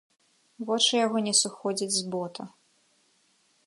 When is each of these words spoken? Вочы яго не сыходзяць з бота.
Вочы 0.69 0.93
яго 1.05 1.17
не 1.27 1.33
сыходзяць 1.41 1.93
з 2.01 2.05
бота. 2.17 2.43